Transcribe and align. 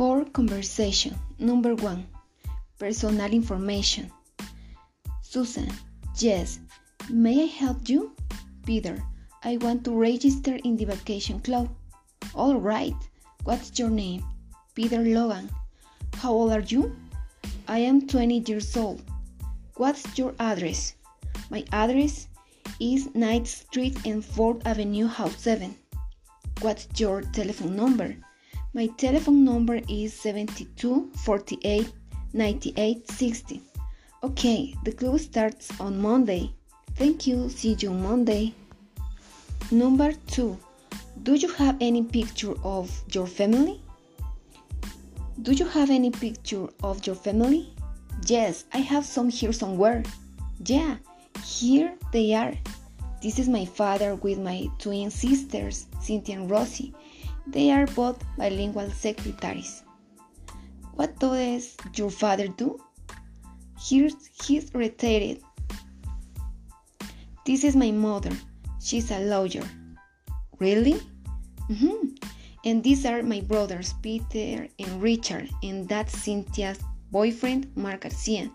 For 0.00 0.24
conversation, 0.24 1.14
number 1.38 1.74
one, 1.74 2.06
personal 2.78 3.30
information. 3.30 4.10
Susan, 5.20 5.68
yes, 6.16 6.58
may 7.10 7.42
I 7.42 7.46
help 7.46 7.86
you? 7.86 8.16
Peter, 8.64 8.96
I 9.44 9.58
want 9.58 9.84
to 9.84 9.90
register 9.90 10.56
in 10.64 10.78
the 10.78 10.86
vacation 10.86 11.38
club. 11.40 11.68
All 12.34 12.58
right, 12.58 12.96
what's 13.44 13.78
your 13.78 13.90
name? 13.90 14.24
Peter 14.74 15.00
Logan. 15.04 15.50
How 16.14 16.32
old 16.32 16.52
are 16.52 16.64
you? 16.64 16.96
I 17.68 17.80
am 17.80 18.06
20 18.06 18.38
years 18.46 18.74
old. 18.78 19.02
What's 19.74 20.16
your 20.16 20.34
address? 20.40 20.94
My 21.50 21.62
address 21.72 22.26
is 22.80 23.08
9th 23.08 23.48
Street 23.48 23.98
and 24.06 24.24
4th 24.24 24.62
Avenue, 24.64 25.08
House 25.08 25.36
7. 25.42 25.76
What's 26.62 26.88
your 26.98 27.20
telephone 27.20 27.76
number? 27.76 28.16
My 28.72 28.86
telephone 28.86 29.44
number 29.44 29.80
is 29.88 30.14
72 30.14 31.10
48 31.24 31.92
98 32.32 33.10
60. 33.10 33.62
Okay, 34.22 34.76
the 34.84 34.92
club 34.92 35.18
starts 35.18 35.72
on 35.80 36.00
Monday. 36.00 36.54
Thank 36.94 37.26
you. 37.26 37.48
See 37.48 37.76
you 37.80 37.90
Monday. 37.90 38.54
Number 39.72 40.12
2. 40.28 40.56
Do 41.24 41.34
you 41.34 41.48
have 41.54 41.78
any 41.80 42.04
picture 42.04 42.54
of 42.62 42.88
your 43.10 43.26
family? 43.26 43.82
Do 45.42 45.50
you 45.50 45.66
have 45.66 45.90
any 45.90 46.12
picture 46.12 46.68
of 46.84 47.04
your 47.04 47.16
family? 47.16 47.74
Yes, 48.26 48.66
I 48.72 48.78
have 48.78 49.04
some 49.04 49.30
here 49.30 49.52
somewhere. 49.52 50.04
Yeah, 50.64 50.98
here 51.44 51.92
they 52.12 52.34
are. 52.34 52.54
This 53.20 53.40
is 53.40 53.48
my 53.48 53.64
father 53.64 54.14
with 54.14 54.38
my 54.38 54.68
twin 54.78 55.10
sisters, 55.10 55.86
Cynthia 56.00 56.36
and 56.36 56.48
Rosie. 56.48 56.94
They 57.46 57.70
are 57.70 57.86
both 57.86 58.22
bilingual 58.36 58.90
secretaries. 58.90 59.82
What 60.94 61.18
does 61.18 61.76
your 61.94 62.10
father 62.10 62.48
do? 62.48 62.78
Here's, 63.80 64.14
he's 64.44 64.74
retired. 64.74 65.38
This 67.46 67.64
is 67.64 67.74
my 67.74 67.90
mother. 67.90 68.32
She's 68.80 69.10
a 69.10 69.20
lawyer. 69.20 69.64
Really? 70.58 71.00
Mm-hmm. 71.70 72.14
And 72.64 72.84
these 72.84 73.06
are 73.06 73.22
my 73.22 73.40
brothers, 73.40 73.94
Peter 74.02 74.68
and 74.78 75.02
Richard, 75.02 75.48
and 75.62 75.88
that's 75.88 76.16
Cynthia's 76.18 76.78
boyfriend, 77.10 77.72
Mark 77.76 78.02
Garcia. 78.02 78.50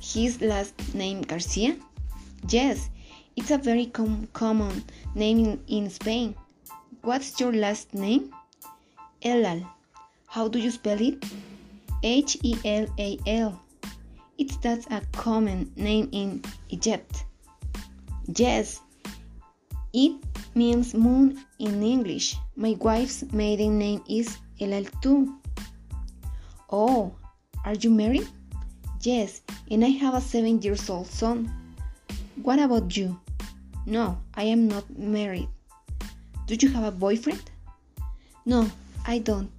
His 0.00 0.40
last 0.40 0.94
name 0.94 1.22
Garcia? 1.22 1.76
Yes, 2.48 2.90
it's 3.36 3.50
a 3.50 3.58
very 3.58 3.86
com 3.86 4.28
common 4.32 4.84
name 5.14 5.38
in, 5.38 5.60
in 5.66 5.90
Spain. 5.90 6.36
What's 7.04 7.38
your 7.38 7.52
last 7.52 7.92
name? 7.92 8.32
Helal. 9.22 9.68
How 10.26 10.48
do 10.48 10.58
you 10.58 10.70
spell 10.70 10.98
it? 10.98 11.22
H 12.02 12.38
E 12.42 12.56
L 12.64 12.86
A 12.98 13.18
L. 13.26 13.60
It's 14.38 14.56
that's 14.56 14.86
a 14.86 15.02
common 15.12 15.70
name 15.76 16.08
in 16.12 16.40
Egypt. 16.70 17.26
Yes, 18.34 18.80
it 19.92 20.16
means 20.54 20.94
moon 20.94 21.44
in 21.58 21.82
English. 21.82 22.36
My 22.56 22.74
wife's 22.80 23.22
maiden 23.34 23.76
name 23.78 24.02
is 24.08 24.38
Helal 24.58 24.88
too. 25.02 25.36
Oh, 26.72 27.12
are 27.66 27.74
you 27.74 27.90
married? 27.90 28.28
Yes, 29.02 29.42
and 29.70 29.84
I 29.84 29.92
have 30.00 30.14
a 30.14 30.22
seven 30.22 30.62
years 30.62 30.88
old 30.88 31.08
son. 31.08 31.52
What 32.40 32.58
about 32.58 32.96
you? 32.96 33.20
No, 33.84 34.16
I 34.34 34.44
am 34.44 34.68
not 34.68 34.88
married. 34.96 35.50
Do 36.46 36.54
you 36.54 36.68
have 36.68 36.84
a 36.84 36.90
boyfriend? 36.90 37.50
No, 38.44 38.70
I 39.06 39.18
don't. 39.18 39.50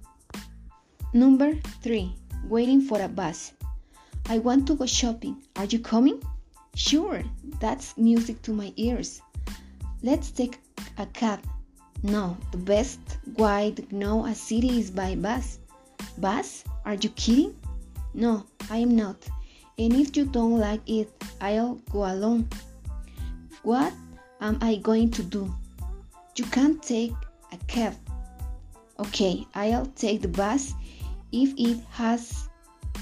Number 1.12 1.54
three, 1.82 2.14
waiting 2.48 2.80
for 2.80 3.00
a 3.02 3.08
bus. 3.08 3.52
I 4.28 4.38
want 4.38 4.66
to 4.68 4.76
go 4.76 4.86
shopping. 4.86 5.42
Are 5.56 5.64
you 5.64 5.80
coming? 5.80 6.22
Sure, 6.76 7.24
that's 7.58 7.96
music 7.96 8.40
to 8.42 8.52
my 8.52 8.72
ears. 8.76 9.20
Let's 10.02 10.30
take 10.30 10.60
a 10.98 11.06
cab. 11.06 11.40
No, 12.04 12.36
the 12.52 12.58
best 12.58 13.00
way 13.36 13.72
to 13.74 13.82
know 13.94 14.26
a 14.26 14.34
city 14.34 14.78
is 14.78 14.90
by 14.90 15.16
bus. 15.16 15.58
Bus? 16.18 16.62
Are 16.84 16.94
you 16.94 17.08
kidding? 17.10 17.56
No, 18.14 18.44
I 18.70 18.78
am 18.78 18.94
not. 18.94 19.16
And 19.78 19.92
if 19.92 20.16
you 20.16 20.24
don't 20.24 20.58
like 20.58 20.88
it, 20.88 21.10
I'll 21.40 21.74
go 21.90 22.06
alone. 22.06 22.48
What 23.62 23.92
am 24.40 24.58
I 24.60 24.76
going 24.76 25.10
to 25.12 25.22
do? 25.24 25.52
You 26.36 26.44
can't 26.46 26.82
take 26.82 27.14
a 27.50 27.56
cab. 27.66 27.94
Okay, 28.98 29.46
I'll 29.54 29.86
take 29.96 30.20
the 30.20 30.28
bus 30.28 30.74
if 31.32 31.54
it 31.56 31.80
has 31.92 32.48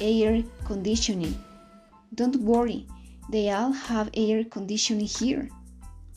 air 0.01 0.43
conditioning. 0.65 1.35
Don't 2.15 2.37
worry, 2.37 2.87
they 3.31 3.51
all 3.51 3.73
have 3.73 4.11
air 4.15 4.45
conditioning 4.45 5.07
here 5.07 5.49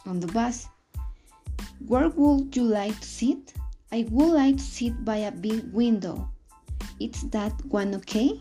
on 0.05 0.19
the 0.19 0.27
bus. 0.27 0.67
Where 1.87 2.09
would 2.09 2.55
you 2.55 2.63
like 2.63 2.99
to 2.99 3.07
sit? 3.07 3.53
I 3.91 4.05
would 4.11 4.33
like 4.33 4.57
to 4.57 4.63
sit 4.63 5.03
by 5.03 5.17
a 5.17 5.31
big 5.31 5.73
window. 5.73 6.29
It's 6.99 7.23
that 7.33 7.53
one 7.65 7.95
okay? 7.95 8.39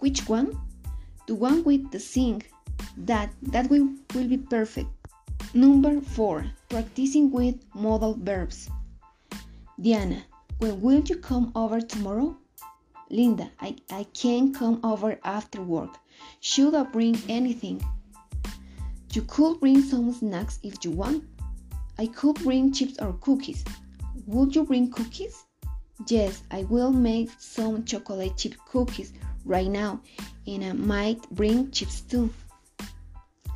Which 0.00 0.28
one? 0.28 0.58
The 1.28 1.36
one 1.36 1.62
with 1.62 1.92
the 1.92 2.00
sink. 2.00 2.50
That 2.96 3.30
that 3.54 3.70
will, 3.70 3.88
will 4.14 4.26
be 4.26 4.38
perfect. 4.38 4.90
Number 5.56 6.00
4. 6.00 6.46
Practicing 6.68 7.30
with 7.30 7.54
modal 7.74 8.18
verbs. 8.20 8.68
Diana, 9.80 10.24
when 10.58 10.80
will 10.80 10.98
you 10.98 11.16
come 11.16 11.52
over 11.54 11.80
tomorrow? 11.80 12.36
Linda, 13.08 13.48
I, 13.60 13.76
I 13.88 14.02
can't 14.12 14.52
come 14.52 14.80
over 14.82 15.16
after 15.22 15.62
work. 15.62 15.96
Should 16.40 16.74
I 16.74 16.82
bring 16.82 17.16
anything? 17.28 17.80
You 19.12 19.22
could 19.22 19.60
bring 19.60 19.80
some 19.80 20.12
snacks 20.12 20.58
if 20.64 20.84
you 20.84 20.90
want. 20.90 21.22
I 21.98 22.08
could 22.08 22.34
bring 22.42 22.72
chips 22.72 22.98
or 22.98 23.12
cookies. 23.20 23.64
Would 24.26 24.56
you 24.56 24.64
bring 24.64 24.90
cookies? 24.90 25.44
Yes, 26.08 26.42
I 26.50 26.64
will 26.64 26.90
make 26.90 27.30
some 27.38 27.84
chocolate 27.84 28.36
chip 28.36 28.54
cookies 28.68 29.12
right 29.44 29.70
now, 29.70 30.00
and 30.48 30.64
I 30.64 30.72
might 30.72 31.30
bring 31.30 31.70
chips 31.70 32.00
too. 32.00 32.34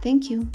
Thank 0.01 0.31
you. 0.31 0.49